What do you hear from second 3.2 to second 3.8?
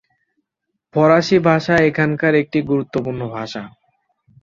ভাষা।